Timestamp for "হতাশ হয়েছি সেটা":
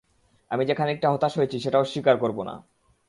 1.11-1.77